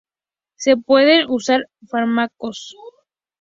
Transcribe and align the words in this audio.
Se 0.55 0.77
pueden 0.77 1.27
usar 1.29 1.69
fármacos. 1.87 2.73